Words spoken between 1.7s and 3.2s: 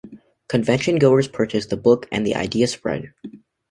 book and the idea spread.